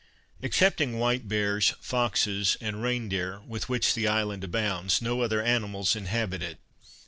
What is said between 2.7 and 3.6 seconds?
rein deer,